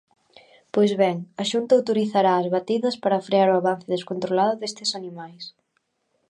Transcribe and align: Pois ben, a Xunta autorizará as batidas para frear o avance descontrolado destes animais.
Pois 0.73 0.91
ben, 1.01 1.17
a 1.41 1.43
Xunta 1.51 1.71
autorizará 1.75 2.33
as 2.37 2.47
batidas 2.55 2.95
para 3.03 3.25
frear 3.27 3.47
o 3.51 3.57
avance 3.61 3.87
descontrolado 3.95 4.53
destes 4.57 4.89
animais. 4.99 5.43